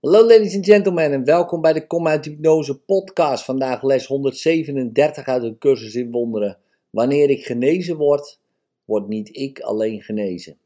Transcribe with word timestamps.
Hallo 0.00 0.26
ladies 0.26 0.54
and 0.54 0.64
gentlemen 0.64 1.12
en 1.12 1.24
welkom 1.24 1.60
bij 1.60 1.72
de 1.72 2.04
uit 2.04 2.24
Hypnose 2.24 2.78
podcast. 2.78 3.44
Vandaag 3.44 3.82
les 3.82 4.06
137 4.06 5.26
uit 5.26 5.42
de 5.42 5.58
cursus 5.58 5.94
in 5.94 6.10
wonderen. 6.10 6.58
Wanneer 6.90 7.30
ik 7.30 7.44
genezen 7.44 7.96
word, 7.96 8.38
word 8.84 9.08
niet 9.08 9.36
ik 9.36 9.60
alleen 9.60 10.02
genezen. 10.02 10.58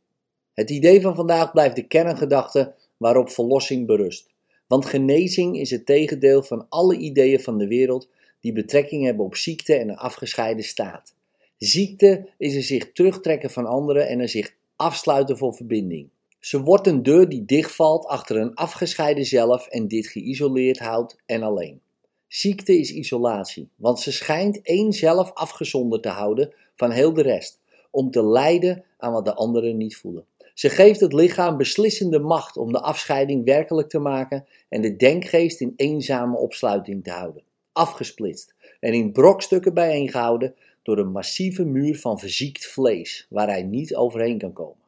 Het 0.52 0.70
idee 0.70 1.00
van 1.00 1.14
vandaag 1.14 1.52
blijft 1.52 1.76
de 1.76 1.86
kerngedachte 1.86 2.74
waarop 2.96 3.30
verlossing 3.30 3.86
berust. 3.86 4.30
Want 4.66 4.86
genezing 4.86 5.58
is 5.58 5.70
het 5.70 5.86
tegendeel 5.86 6.42
van 6.42 6.66
alle 6.68 6.96
ideeën 6.96 7.40
van 7.40 7.58
de 7.58 7.66
wereld 7.66 8.08
die 8.40 8.52
betrekking 8.52 9.04
hebben 9.04 9.24
op 9.24 9.36
ziekte 9.36 9.74
en 9.74 9.88
een 9.88 9.96
afgescheiden 9.96 10.64
staat. 10.64 11.14
Ziekte 11.58 12.28
is 12.38 12.54
een 12.54 12.62
zich 12.62 12.92
terugtrekken 12.92 13.50
van 13.50 13.66
anderen 13.66 14.08
en 14.08 14.20
een 14.20 14.28
zich 14.28 14.54
afsluiten 14.76 15.38
voor 15.38 15.54
verbinding. 15.54 16.08
Ze 16.44 16.60
wordt 16.62 16.86
een 16.86 17.02
deur 17.02 17.28
die 17.28 17.44
dichtvalt 17.44 18.06
achter 18.06 18.36
een 18.36 18.54
afgescheiden 18.54 19.24
zelf 19.24 19.66
en 19.66 19.88
dit 19.88 20.06
geïsoleerd 20.06 20.78
houdt 20.78 21.16
en 21.26 21.42
alleen. 21.42 21.80
Ziekte 22.28 22.78
is 22.78 22.92
isolatie, 22.92 23.68
want 23.76 24.00
ze 24.00 24.12
schijnt 24.12 24.62
één 24.62 24.92
zelf 24.92 25.32
afgezonderd 25.32 26.02
te 26.02 26.08
houden 26.08 26.54
van 26.76 26.90
heel 26.90 27.12
de 27.12 27.22
rest, 27.22 27.60
om 27.90 28.10
te 28.10 28.24
lijden 28.24 28.84
aan 28.98 29.12
wat 29.12 29.24
de 29.24 29.34
anderen 29.34 29.76
niet 29.76 29.96
voelen. 29.96 30.26
Ze 30.54 30.68
geeft 30.68 31.00
het 31.00 31.12
lichaam 31.12 31.56
beslissende 31.56 32.18
macht 32.18 32.56
om 32.56 32.72
de 32.72 32.80
afscheiding 32.80 33.44
werkelijk 33.44 33.88
te 33.88 33.98
maken 33.98 34.46
en 34.68 34.80
de 34.80 34.96
denkgeest 34.96 35.60
in 35.60 35.72
eenzame 35.76 36.36
opsluiting 36.36 37.04
te 37.04 37.10
houden, 37.10 37.42
afgesplitst 37.72 38.54
en 38.80 38.92
in 38.92 39.12
brokstukken 39.12 39.74
bijeengehouden 39.74 40.54
door 40.82 40.98
een 40.98 41.12
massieve 41.12 41.64
muur 41.64 41.98
van 41.98 42.18
verziekt 42.18 42.66
vlees 42.66 43.26
waar 43.30 43.48
hij 43.48 43.62
niet 43.62 43.94
overheen 43.94 44.38
kan 44.38 44.52
komen. 44.52 44.82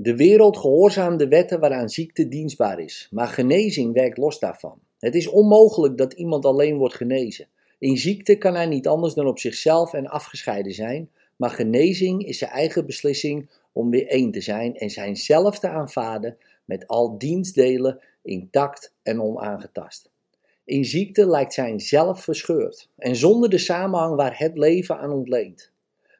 De 0.00 0.16
wereld 0.16 0.56
gehoorzaamt 0.56 1.18
de 1.18 1.28
wetten 1.28 1.60
waaraan 1.60 1.88
ziekte 1.88 2.28
dienstbaar 2.28 2.78
is, 2.78 3.08
maar 3.10 3.26
genezing 3.26 3.92
werkt 3.92 4.18
los 4.18 4.38
daarvan. 4.38 4.78
Het 4.98 5.14
is 5.14 5.26
onmogelijk 5.26 5.96
dat 5.96 6.12
iemand 6.12 6.44
alleen 6.44 6.76
wordt 6.76 6.94
genezen. 6.94 7.48
In 7.78 7.96
ziekte 7.96 8.36
kan 8.36 8.54
hij 8.54 8.66
niet 8.66 8.86
anders 8.86 9.14
dan 9.14 9.26
op 9.26 9.38
zichzelf 9.38 9.92
en 9.92 10.06
afgescheiden 10.06 10.72
zijn, 10.72 11.10
maar 11.36 11.50
genezing 11.50 12.24
is 12.26 12.38
zijn 12.38 12.50
eigen 12.50 12.86
beslissing 12.86 13.50
om 13.72 13.90
weer 13.90 14.06
één 14.06 14.30
te 14.30 14.40
zijn 14.40 14.76
en 14.76 14.90
zijn 14.90 15.16
zelf 15.16 15.58
te 15.58 15.68
aanvaarden 15.68 16.36
met 16.64 16.86
al 16.86 17.18
dienstdelen 17.18 18.00
intact 18.22 18.94
en 19.02 19.22
onaangetast. 19.22 20.10
In 20.64 20.84
ziekte 20.84 21.26
lijkt 21.26 21.54
zijn 21.54 21.80
zelf 21.80 22.22
verscheurd 22.22 22.88
en 22.96 23.16
zonder 23.16 23.50
de 23.50 23.58
samenhang 23.58 24.16
waar 24.16 24.38
het 24.38 24.58
leven 24.58 24.98
aan 24.98 25.12
ontleent. 25.12 25.72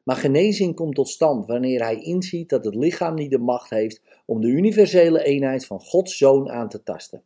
Maar 0.09 0.17
genezing 0.17 0.75
komt 0.75 0.95
tot 0.95 1.09
stand 1.09 1.47
wanneer 1.47 1.83
hij 1.83 2.01
inziet 2.01 2.49
dat 2.49 2.65
het 2.65 2.75
lichaam 2.75 3.15
niet 3.15 3.31
de 3.31 3.39
macht 3.39 3.71
heeft 3.71 4.03
om 4.27 4.41
de 4.41 4.47
universele 4.47 5.25
eenheid 5.25 5.67
van 5.67 5.81
Gods 5.81 6.17
zoon 6.17 6.51
aan 6.51 6.69
te 6.69 6.83
tasten. 6.83 7.23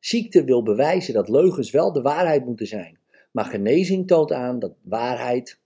Ziekte 0.00 0.44
wil 0.44 0.62
bewijzen 0.62 1.14
dat 1.14 1.28
leugens 1.28 1.70
wel 1.70 1.92
de 1.92 2.02
waarheid 2.02 2.44
moeten 2.44 2.66
zijn, 2.66 2.98
maar 3.30 3.44
genezing 3.44 4.06
toont 4.06 4.32
aan 4.32 4.58
dat 4.58 4.72
waarheid 4.82 5.60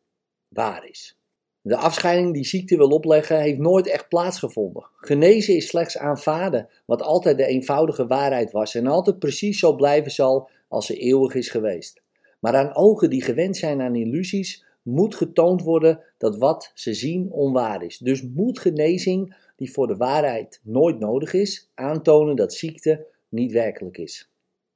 waar 0.49 0.89
is. 0.89 1.19
De 1.61 1.77
afscheiding 1.77 2.35
die 2.35 2.47
ziekte 2.47 2.77
wil 2.77 2.89
opleggen 2.89 3.41
heeft 3.41 3.59
nooit 3.59 3.87
echt 3.87 4.09
plaatsgevonden. 4.09 4.89
Genezen 4.97 5.57
is 5.57 5.67
slechts 5.67 5.99
aanvaarden 5.99 6.69
wat 6.87 7.03
altijd 7.03 7.37
de 7.37 7.47
eenvoudige 7.47 8.07
waarheid 8.07 8.51
was 8.51 8.75
en 8.75 8.87
altijd 8.87 9.19
precies 9.19 9.59
zo 9.59 9.75
blijven 9.75 10.11
zal 10.11 10.51
als 10.69 10.87
ze 10.87 10.97
eeuwig 10.97 11.35
is 11.35 11.49
geweest. 11.49 12.03
Maar 12.41 12.55
aan 12.55 12.75
ogen 12.75 13.11
die 13.11 13.23
gewend 13.23 13.57
zijn 13.57 13.81
aan 13.81 13.97
illusies 13.97 14.65
moet 14.83 15.15
getoond 15.15 15.63
worden 15.63 16.01
dat 16.19 16.37
wat 16.37 16.71
ze 16.75 16.95
zien 16.95 17.31
onwaar 17.31 17.83
is. 17.83 17.99
Dus 17.99 18.23
moet 18.23 18.59
genezing, 18.59 19.37
die 19.57 19.73
voor 19.73 19.87
de 19.87 19.97
waarheid 19.97 20.61
nooit 20.63 20.99
nodig 20.99 21.33
is, 21.33 21.71
aantonen 21.75 22.37
dat 22.37 22.55
ziekte 22.55 23.07
niet 23.29 23.53
werkelijk 23.53 23.99
is. 23.99 24.31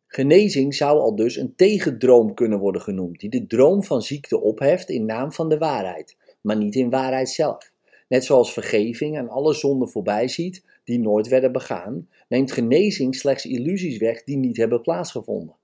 Genezing 0.07 0.75
zou 0.75 0.99
al 0.99 1.15
dus 1.15 1.37
een 1.37 1.55
tegendroom 1.57 2.35
kunnen 2.35 2.59
worden 2.59 2.81
genoemd, 2.81 3.21
die 3.21 3.31
de 3.31 3.47
droom 3.47 3.85
van 3.85 4.03
ziekte 4.03 4.41
opheft 4.41 4.91
in 4.91 5.05
naam 5.05 5.33
van 5.33 5.49
de 5.49 5.59
waarheid, 5.59 6.17
maar 6.41 6.57
niet 6.57 6.75
in 6.75 6.91
waarheid 6.91 7.29
zelf. 7.29 7.73
Net 8.09 8.25
zoals 8.25 8.53
vergeving 8.53 9.19
aan 9.19 9.29
alle 9.29 9.55
zonden 9.55 9.89
voorbij 9.89 10.29
ziet 10.29 10.65
die 10.85 11.01
nooit 11.01 11.29
werden 11.29 11.53
begaan, 11.53 12.09
neemt 12.29 12.53
genezing 12.53 13.15
slechts 13.15 13.45
illusies 13.45 13.99
weg 13.99 14.25
die 14.25 14.37
niet 14.37 14.57
hebben 14.57 14.81
plaatsgevonden 14.81 15.57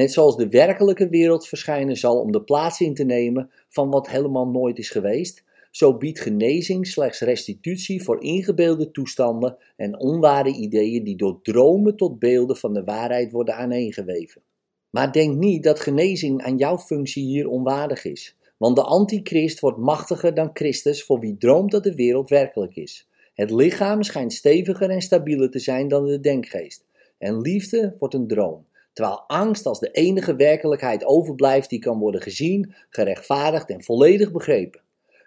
net 0.00 0.12
zoals 0.12 0.36
de 0.36 0.48
werkelijke 0.48 1.08
wereld 1.08 1.48
verschijnen 1.48 1.96
zal 1.96 2.20
om 2.20 2.32
de 2.32 2.42
plaats 2.42 2.80
in 2.80 2.94
te 2.94 3.04
nemen 3.04 3.50
van 3.68 3.90
wat 3.90 4.08
helemaal 4.08 4.46
nooit 4.48 4.78
is 4.78 4.90
geweest, 4.90 5.44
zo 5.70 5.96
biedt 5.96 6.20
genezing 6.20 6.86
slechts 6.86 7.20
restitutie 7.20 8.02
voor 8.02 8.22
ingebeelde 8.22 8.90
toestanden 8.90 9.56
en 9.76 10.00
onware 10.00 10.52
ideeën 10.52 11.04
die 11.04 11.16
door 11.16 11.40
dromen 11.42 11.96
tot 11.96 12.18
beelden 12.18 12.56
van 12.56 12.72
de 12.72 12.84
waarheid 12.84 13.32
worden 13.32 13.54
aaneengeweven. 13.54 14.42
Maar 14.90 15.12
denk 15.12 15.36
niet 15.36 15.62
dat 15.62 15.80
genezing 15.80 16.42
aan 16.42 16.56
jouw 16.56 16.78
functie 16.78 17.24
hier 17.24 17.48
onwaardig 17.48 18.04
is, 18.04 18.36
want 18.56 18.76
de 18.76 18.82
antichrist 18.82 19.60
wordt 19.60 19.78
machtiger 19.78 20.34
dan 20.34 20.50
Christus 20.52 21.04
voor 21.04 21.20
wie 21.20 21.36
droomt 21.36 21.70
dat 21.70 21.82
de 21.82 21.94
wereld 21.94 22.28
werkelijk 22.28 22.76
is. 22.76 23.08
Het 23.34 23.50
lichaam 23.50 24.02
schijnt 24.02 24.32
steviger 24.32 24.90
en 24.90 25.02
stabieler 25.02 25.50
te 25.50 25.58
zijn 25.58 25.88
dan 25.88 26.06
de 26.06 26.20
denkgeest, 26.20 26.84
en 27.18 27.40
liefde 27.40 27.96
wordt 27.98 28.14
een 28.14 28.26
droom 28.26 28.68
terwijl 29.00 29.24
angst 29.26 29.66
als 29.66 29.80
de 29.80 29.90
enige 29.90 30.36
werkelijkheid 30.36 31.04
overblijft 31.04 31.70
die 31.70 31.78
kan 31.78 31.98
worden 31.98 32.20
gezien, 32.20 32.74
gerechtvaardigd 32.88 33.70
en 33.70 33.82
volledig 33.82 34.32
begrepen. 34.32 34.80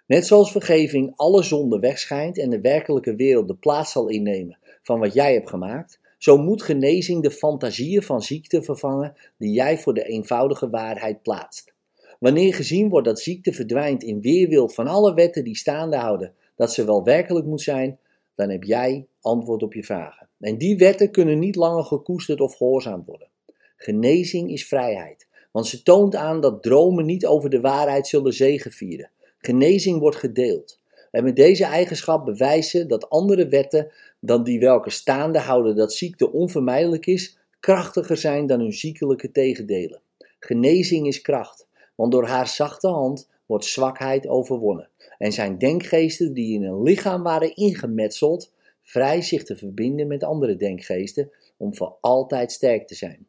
Net 0.06 0.26
zoals 0.26 0.52
vergeving 0.52 1.12
alle 1.16 1.42
zonde 1.42 1.78
wegschijnt 1.78 2.38
en 2.38 2.50
de 2.50 2.60
werkelijke 2.60 3.14
wereld 3.14 3.48
de 3.48 3.54
plaats 3.54 3.92
zal 3.92 4.08
innemen 4.08 4.58
van 4.82 5.00
wat 5.00 5.14
jij 5.14 5.32
hebt 5.32 5.48
gemaakt, 5.48 6.00
zo 6.18 6.36
moet 6.36 6.62
genezing 6.62 7.22
de 7.22 7.30
fantasieën 7.30 8.02
van 8.02 8.22
ziekte 8.22 8.62
vervangen 8.62 9.14
die 9.38 9.52
jij 9.52 9.78
voor 9.78 9.94
de 9.94 10.04
eenvoudige 10.04 10.70
waarheid 10.70 11.22
plaatst. 11.22 11.74
Wanneer 12.18 12.54
gezien 12.54 12.88
wordt 12.88 13.06
dat 13.06 13.20
ziekte 13.20 13.52
verdwijnt 13.52 14.02
in 14.02 14.20
weerwil 14.20 14.68
van 14.68 14.86
alle 14.86 15.14
wetten 15.14 15.44
die 15.44 15.56
staande 15.56 15.96
houden 15.96 16.34
dat 16.56 16.72
ze 16.72 16.84
wel 16.84 17.04
werkelijk 17.04 17.46
moet 17.46 17.62
zijn, 17.62 17.98
dan 18.34 18.50
heb 18.50 18.62
jij 18.64 19.06
antwoord 19.20 19.62
op 19.62 19.74
je 19.74 19.84
vragen. 19.84 20.28
En 20.40 20.58
die 20.58 20.76
wetten 20.76 21.10
kunnen 21.10 21.38
niet 21.38 21.56
langer 21.56 21.84
gekoesterd 21.84 22.40
of 22.40 22.56
gehoorzaamd 22.56 23.06
worden. 23.06 23.32
Genezing 23.76 24.50
is 24.50 24.66
vrijheid, 24.66 25.28
want 25.52 25.66
ze 25.66 25.82
toont 25.82 26.14
aan 26.14 26.40
dat 26.40 26.62
dromen 26.62 27.06
niet 27.06 27.26
over 27.26 27.50
de 27.50 27.60
waarheid 27.60 28.06
zullen 28.06 28.32
zegevieren. 28.32 29.10
Genezing 29.38 29.98
wordt 30.00 30.16
gedeeld. 30.16 30.82
En 31.10 31.24
met 31.24 31.36
deze 31.36 31.64
eigenschap 31.64 32.24
bewijzen 32.24 32.88
dat 32.88 33.10
andere 33.10 33.48
wetten 33.48 33.92
dan 34.20 34.44
die 34.44 34.60
welke 34.60 34.90
staande 34.90 35.38
houden 35.38 35.76
dat 35.76 35.92
ziekte 35.92 36.32
onvermijdelijk 36.32 37.06
is, 37.06 37.38
krachtiger 37.60 38.16
zijn 38.16 38.46
dan 38.46 38.60
hun 38.60 38.72
ziekelijke 38.72 39.30
tegendelen. 39.30 40.00
Genezing 40.38 41.06
is 41.06 41.20
kracht, 41.20 41.66
want 41.94 42.12
door 42.12 42.26
haar 42.26 42.48
zachte 42.48 42.88
hand 42.88 43.28
wordt 43.46 43.64
zwakheid 43.64 44.28
overwonnen. 44.28 44.88
En 45.18 45.32
zijn 45.32 45.58
denkgeesten 45.58 46.34
die 46.34 46.54
in 46.54 46.64
een 46.64 46.82
lichaam 46.82 47.22
waren 47.22 47.56
ingemetseld, 47.56 48.52
vrij 48.82 49.22
zich 49.22 49.44
te 49.44 49.56
verbinden 49.56 50.06
met 50.06 50.24
andere 50.24 50.56
denkgeesten 50.56 51.30
om 51.56 51.74
voor 51.76 51.96
altijd 52.00 52.52
sterk 52.52 52.86
te 52.86 52.94
zijn. 52.94 53.26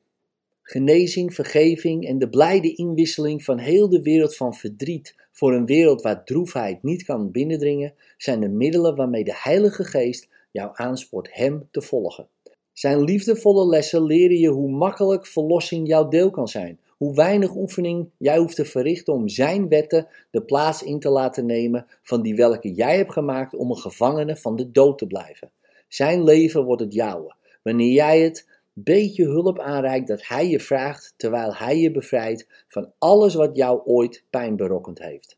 Genezing, 0.67 1.33
vergeving 1.33 2.07
en 2.07 2.19
de 2.19 2.29
blijde 2.29 2.75
inwisseling 2.75 3.43
van 3.43 3.57
heel 3.57 3.89
de 3.89 4.01
wereld 4.01 4.35
van 4.35 4.53
verdriet 4.53 5.15
voor 5.31 5.53
een 5.53 5.65
wereld 5.65 6.01
waar 6.01 6.23
droefheid 6.23 6.83
niet 6.83 7.03
kan 7.03 7.31
binnendringen, 7.31 7.93
zijn 8.17 8.39
de 8.39 8.47
middelen 8.47 8.95
waarmee 8.95 9.23
de 9.23 9.37
Heilige 9.37 9.83
Geest 9.83 10.27
jou 10.51 10.69
aanspoort 10.73 11.29
Hem 11.31 11.67
te 11.71 11.81
volgen. 11.81 12.27
Zijn 12.73 13.03
liefdevolle 13.03 13.67
lessen 13.67 14.03
leren 14.03 14.37
je 14.37 14.49
hoe 14.49 14.69
makkelijk 14.69 15.25
verlossing 15.25 15.87
jouw 15.87 16.07
deel 16.07 16.29
kan 16.29 16.47
zijn, 16.47 16.79
hoe 16.97 17.15
weinig 17.15 17.55
oefening 17.55 18.09
jij 18.17 18.37
hoeft 18.37 18.55
te 18.55 18.65
verrichten 18.65 19.13
om 19.13 19.27
Zijn 19.29 19.67
wetten 19.67 20.07
de 20.31 20.41
plaats 20.41 20.83
in 20.83 20.99
te 20.99 21.09
laten 21.09 21.45
nemen 21.45 21.85
van 22.03 22.21
die 22.21 22.35
welke 22.35 22.73
jij 22.73 22.97
hebt 22.97 23.11
gemaakt 23.11 23.55
om 23.55 23.69
een 23.69 23.77
gevangene 23.77 24.35
van 24.35 24.55
de 24.55 24.71
dood 24.71 24.97
te 24.97 25.07
blijven. 25.07 25.51
Zijn 25.87 26.23
leven 26.23 26.63
wordt 26.63 26.81
het 26.81 26.93
jouwe, 26.93 27.35
wanneer 27.63 27.91
jij 27.91 28.21
het 28.21 28.54
beetje 28.83 29.23
hulp 29.23 29.59
aanreikt 29.59 30.07
dat 30.07 30.27
Hij 30.27 30.49
je 30.49 30.59
vraagt 30.59 31.13
terwijl 31.17 31.55
Hij 31.55 31.79
je 31.79 31.91
bevrijdt 31.91 32.47
van 32.67 32.91
alles 32.97 33.33
wat 33.33 33.55
jou 33.55 33.81
ooit 33.85 34.23
pijn 34.29 34.55
berokkend 34.55 34.99
heeft. 34.99 35.37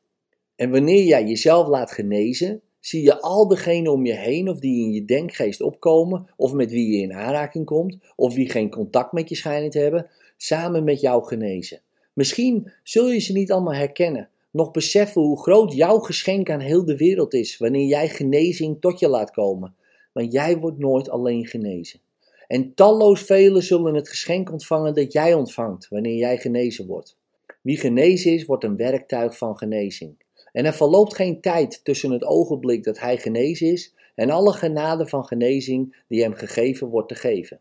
En 0.55 0.71
wanneer 0.71 1.03
jij 1.03 1.25
jezelf 1.25 1.67
laat 1.67 1.91
genezen, 1.91 2.61
zie 2.79 3.01
je 3.01 3.21
al 3.21 3.47
degenen 3.47 3.91
om 3.91 4.05
je 4.05 4.13
heen 4.13 4.49
of 4.49 4.59
die 4.59 4.83
in 4.83 4.91
je 4.91 5.05
denkgeest 5.05 5.61
opkomen, 5.61 6.29
of 6.35 6.53
met 6.53 6.71
wie 6.71 6.91
je 6.91 7.01
in 7.01 7.13
aanraking 7.13 7.65
komt, 7.65 7.97
of 8.15 8.33
wie 8.33 8.49
geen 8.49 8.69
contact 8.69 9.11
met 9.11 9.29
je 9.29 9.35
schijnen 9.35 9.69
te 9.69 9.79
hebben, 9.79 10.09
samen 10.37 10.83
met 10.83 11.01
jou 11.01 11.25
genezen. 11.25 11.81
Misschien 12.13 12.71
zul 12.83 13.09
je 13.09 13.19
ze 13.19 13.33
niet 13.33 13.51
allemaal 13.51 13.73
herkennen, 13.73 14.29
nog 14.51 14.71
beseffen 14.71 15.21
hoe 15.21 15.41
groot 15.41 15.73
jouw 15.73 15.99
geschenk 15.99 16.49
aan 16.49 16.59
heel 16.59 16.85
de 16.85 16.97
wereld 16.97 17.33
is 17.33 17.57
wanneer 17.57 17.87
jij 17.87 18.09
genezing 18.09 18.81
tot 18.81 18.99
je 18.99 19.07
laat 19.07 19.31
komen. 19.31 19.75
Want 20.13 20.31
jij 20.31 20.57
wordt 20.57 20.77
nooit 20.77 21.09
alleen 21.09 21.45
genezen. 21.45 21.99
En 22.47 22.73
talloos 22.73 23.21
velen 23.21 23.63
zullen 23.63 23.95
het 23.95 24.09
geschenk 24.09 24.51
ontvangen 24.51 24.93
dat 24.93 25.11
jij 25.11 25.33
ontvangt 25.33 25.87
wanneer 25.87 26.15
jij 26.15 26.37
genezen 26.37 26.87
wordt. 26.87 27.17
Wie 27.61 27.77
genezen 27.77 28.33
is, 28.33 28.45
wordt 28.45 28.63
een 28.63 28.77
werktuig 28.77 29.37
van 29.37 29.57
genezing. 29.57 30.15
En 30.51 30.65
er 30.65 30.73
verloopt 30.73 31.15
geen 31.15 31.41
tijd 31.41 31.83
tussen 31.83 32.11
het 32.11 32.23
ogenblik 32.23 32.83
dat 32.83 32.99
hij 32.99 33.17
genezen 33.17 33.67
is 33.67 33.93
en 34.15 34.29
alle 34.29 34.53
genade 34.53 35.07
van 35.07 35.25
genezing 35.25 36.03
die 36.07 36.21
hem 36.21 36.33
gegeven 36.33 36.87
wordt 36.87 37.09
te 37.09 37.15
geven. 37.15 37.59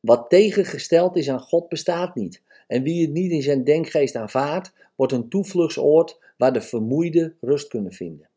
Wat 0.00 0.30
tegengesteld 0.30 1.16
is 1.16 1.30
aan 1.30 1.40
God 1.40 1.68
bestaat 1.68 2.14
niet. 2.14 2.42
En 2.66 2.82
wie 2.82 3.02
het 3.02 3.12
niet 3.12 3.30
in 3.30 3.42
zijn 3.42 3.64
denkgeest 3.64 4.14
aanvaardt, 4.14 4.72
wordt 4.96 5.12
een 5.12 5.28
toevluchtsoord 5.28 6.18
waar 6.36 6.52
de 6.52 6.60
vermoeide 6.60 7.34
rust 7.40 7.68
kunnen 7.68 7.92
vinden. 7.92 8.28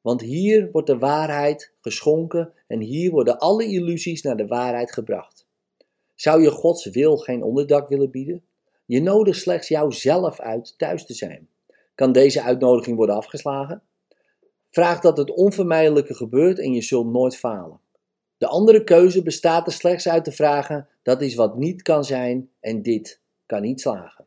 Want 0.00 0.20
hier 0.20 0.68
wordt 0.72 0.86
de 0.86 0.98
waarheid 0.98 1.72
geschonken 1.80 2.52
en 2.66 2.80
hier 2.80 3.10
worden 3.10 3.38
alle 3.38 3.64
illusies 3.64 4.22
naar 4.22 4.36
de 4.36 4.46
waarheid 4.46 4.92
gebracht. 4.92 5.33
Zou 6.24 6.42
je 6.42 6.50
Gods 6.50 6.84
wil 6.84 7.16
geen 7.16 7.42
onderdak 7.42 7.88
willen 7.88 8.10
bieden? 8.10 8.42
Je 8.86 9.02
nodigt 9.02 9.40
slechts 9.40 9.68
jouzelf 9.68 10.40
uit 10.40 10.74
thuis 10.78 11.06
te 11.06 11.14
zijn. 11.14 11.48
Kan 11.94 12.12
deze 12.12 12.42
uitnodiging 12.42 12.96
worden 12.96 13.14
afgeslagen? 13.14 13.82
Vraag 14.70 15.00
dat 15.00 15.16
het 15.16 15.30
onvermijdelijke 15.30 16.14
gebeurt 16.14 16.58
en 16.58 16.72
je 16.72 16.82
zult 16.82 17.12
nooit 17.12 17.36
falen. 17.36 17.80
De 18.38 18.46
andere 18.46 18.84
keuze 18.84 19.22
bestaat 19.22 19.66
er 19.66 19.72
slechts 19.72 20.08
uit 20.08 20.24
te 20.24 20.32
vragen: 20.32 20.88
dat 21.02 21.22
is 21.22 21.34
wat 21.34 21.56
niet 21.56 21.82
kan 21.82 22.04
zijn 22.04 22.50
en 22.60 22.82
dit 22.82 23.20
kan 23.46 23.62
niet 23.62 23.80
slagen. 23.80 24.24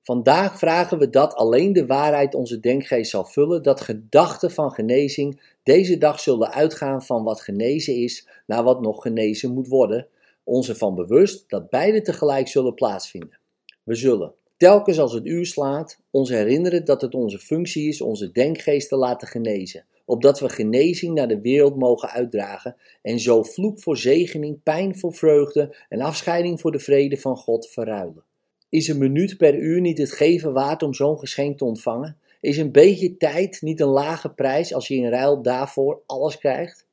Vandaag 0.00 0.58
vragen 0.58 0.98
we 0.98 1.10
dat 1.10 1.34
alleen 1.34 1.72
de 1.72 1.86
waarheid 1.86 2.34
onze 2.34 2.60
denkgeest 2.60 3.10
zal 3.10 3.24
vullen, 3.24 3.62
dat 3.62 3.80
gedachten 3.80 4.50
van 4.50 4.70
genezing 4.70 5.56
deze 5.62 5.98
dag 5.98 6.20
zullen 6.20 6.52
uitgaan 6.52 7.02
van 7.02 7.24
wat 7.24 7.40
genezen 7.40 7.94
is 7.94 8.28
naar 8.46 8.62
wat 8.62 8.80
nog 8.80 9.02
genezen 9.02 9.52
moet 9.52 9.68
worden, 9.68 10.08
ons 10.44 10.68
ervan 10.68 10.94
bewust 10.94 11.44
dat 11.48 11.70
beide 11.70 12.02
tegelijk 12.02 12.48
zullen 12.48 12.74
plaatsvinden. 12.74 13.38
We 13.82 13.94
zullen, 13.94 14.34
telkens 14.56 14.98
als 14.98 15.12
het 15.12 15.26
uur 15.26 15.46
slaat, 15.46 16.00
ons 16.10 16.28
herinneren 16.30 16.84
dat 16.84 17.00
het 17.00 17.14
onze 17.14 17.38
functie 17.38 17.88
is 17.88 18.00
onze 18.00 18.32
denkgeest 18.32 18.88
te 18.88 18.96
laten 18.96 19.28
genezen, 19.28 19.84
opdat 20.04 20.40
we 20.40 20.48
genezing 20.48 21.14
naar 21.14 21.28
de 21.28 21.40
wereld 21.40 21.76
mogen 21.76 22.08
uitdragen 22.08 22.76
en 23.02 23.18
zo 23.18 23.42
vloek 23.42 23.80
voor 23.80 23.96
zegening, 23.96 24.62
pijn 24.62 24.98
voor 24.98 25.14
vreugde 25.14 25.76
en 25.88 26.00
afscheiding 26.00 26.60
voor 26.60 26.72
de 26.72 26.78
vrede 26.78 27.16
van 27.16 27.36
God 27.36 27.68
verruilen. 27.68 28.24
Is 28.68 28.88
een 28.88 28.98
minuut 28.98 29.36
per 29.36 29.54
uur 29.58 29.80
niet 29.80 29.98
het 29.98 30.12
geven 30.12 30.52
waard 30.52 30.82
om 30.82 30.94
zo'n 30.94 31.18
geschenk 31.18 31.58
te 31.58 31.64
ontvangen? 31.64 32.18
Is 32.40 32.56
een 32.56 32.72
beetje 32.72 33.16
tijd 33.16 33.62
niet 33.62 33.80
een 33.80 33.88
lage 33.88 34.30
prijs 34.30 34.74
als 34.74 34.88
je 34.88 34.94
in 34.94 35.08
ruil 35.08 35.42
daarvoor 35.42 36.02
alles 36.06 36.38
krijgt? 36.38 36.86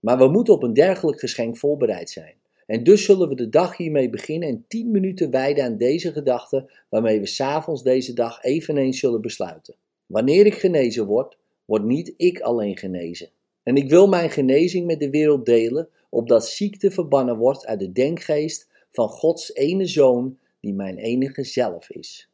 Maar 0.00 0.18
we 0.18 0.28
moeten 0.28 0.54
op 0.54 0.62
een 0.62 0.72
dergelijk 0.72 1.20
geschenk 1.20 1.56
voorbereid 1.56 2.10
zijn. 2.10 2.34
En 2.70 2.82
dus 2.82 3.04
zullen 3.04 3.28
we 3.28 3.34
de 3.34 3.48
dag 3.48 3.76
hiermee 3.76 4.10
beginnen 4.10 4.48
en 4.48 4.64
10 4.68 4.90
minuten 4.90 5.30
wijden 5.30 5.64
aan 5.64 5.76
deze 5.76 6.12
gedachte, 6.12 6.70
waarmee 6.88 7.20
we 7.20 7.26
s'avonds 7.26 7.82
deze 7.82 8.12
dag 8.12 8.42
eveneens 8.42 8.98
zullen 8.98 9.20
besluiten. 9.20 9.74
Wanneer 10.06 10.46
ik 10.46 10.54
genezen 10.54 11.06
word, 11.06 11.36
wordt 11.64 11.84
niet 11.84 12.14
ik 12.16 12.40
alleen 12.40 12.76
genezen. 12.76 13.28
En 13.62 13.76
ik 13.76 13.88
wil 13.88 14.08
mijn 14.08 14.30
genezing 14.30 14.86
met 14.86 15.00
de 15.00 15.10
wereld 15.10 15.46
delen, 15.46 15.88
opdat 16.10 16.46
ziekte 16.46 16.90
verbannen 16.90 17.36
wordt 17.36 17.66
uit 17.66 17.80
de 17.80 17.92
denkgeest 17.92 18.68
van 18.90 19.08
Gods 19.08 19.54
ene 19.54 19.86
zoon, 19.86 20.38
die 20.60 20.74
mijn 20.74 20.98
enige 20.98 21.44
zelf 21.44 21.90
is. 21.90 22.28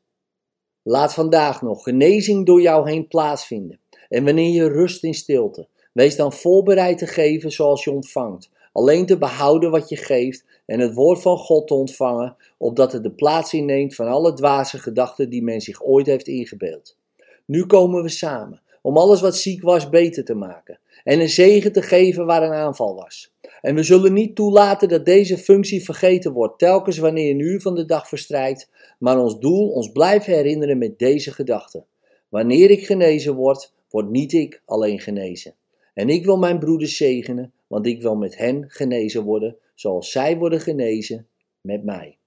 Laat 0.83 1.15
vandaag 1.15 1.63
nog 1.63 1.83
genezing 1.83 2.47
door 2.47 2.61
jou 2.61 2.91
heen 2.91 3.09
plaatsvinden. 3.09 3.81
En 4.09 4.25
wanneer 4.25 4.53
je 4.53 4.69
rust 4.69 5.05
in 5.05 5.15
stilte, 5.15 5.69
wees 5.93 6.17
dan 6.17 6.33
voorbereid 6.33 6.99
te 6.99 7.07
geven 7.07 7.51
zoals 7.51 7.85
je 7.85 7.91
ontvangt, 7.91 8.51
alleen 8.77 9.07
te 9.07 9.19
behouden 9.19 9.71
wat 9.71 9.89
je 9.89 9.97
geeft 9.97 10.45
en 10.67 10.81
het 10.81 10.95
woord 10.95 11.23
van 11.23 11.39
God 11.39 11.67
te 11.67 11.75
ontvangen, 11.75 12.37
opdat 12.59 12.93
het 12.93 13.03
de 13.03 13.11
plaats 13.11 13.53
inneemt 13.53 13.95
van 13.95 14.07
alle 14.07 14.33
dwaze 14.33 14.79
gedachten 14.79 15.31
die 15.31 15.43
men 15.43 15.61
zich 15.61 15.85
ooit 15.85 16.07
heeft 16.07 16.27
ingebeeld. 16.27 16.97
Nu 17.45 17.67
komen 17.67 18.03
we 18.03 18.09
samen 18.09 18.63
om 18.83 18.97
alles 18.97 19.21
wat 19.21 19.37
ziek 19.37 19.63
was 19.63 19.89
beter 19.89 20.25
te 20.25 20.35
maken 20.35 20.79
en 21.05 21.21
een 21.21 21.29
zegen 21.29 21.73
te 21.73 21.83
geven 21.83 22.27
waar 22.27 22.43
een 22.43 22.53
aanval 22.53 22.95
was. 22.95 23.35
En 23.61 23.75
we 23.75 23.83
zullen 23.83 24.13
niet 24.13 24.35
toelaten 24.35 24.89
dat 24.89 25.05
deze 25.05 25.39
functie 25.39 25.85
vergeten 25.85 26.33
wordt, 26.33 26.59
telkens 26.59 26.99
wanneer 26.99 27.31
een 27.31 27.41
uur 27.41 27.61
van 27.61 27.75
de 27.75 27.85
dag 27.85 28.09
verstrijkt, 28.09 28.71
maar 28.99 29.19
ons 29.19 29.39
doel 29.39 29.69
ons 29.69 29.93
blijven 29.93 30.33
herinneren 30.33 30.79
met 30.79 30.99
deze 30.99 31.33
gedachte. 31.33 31.85
Wanneer 32.29 32.71
ik 32.71 32.87
genezen 32.87 33.35
word, 33.35 33.73
wordt 33.91 34.11
niet 34.11 34.33
ik 34.33 34.63
alleen 34.65 35.01
genezen. 35.01 35.55
En 35.95 36.09
ik 36.09 36.25
wil 36.25 36.37
mijn 36.37 36.59
broeders 36.59 36.97
zegenen, 36.97 37.53
want 37.67 37.87
ik 37.87 38.03
wil 38.03 38.17
met 38.17 38.37
hen 38.37 38.71
genezen 38.71 39.25
worden, 39.25 39.59
zoals 39.75 40.11
zij 40.11 40.37
worden 40.39 40.61
genezen 40.61 41.29
met 41.61 41.85
mij. 41.85 42.19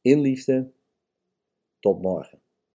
In 0.00 0.20
liefde, 0.20 0.72
tot 1.80 2.02
morgen. 2.02 2.45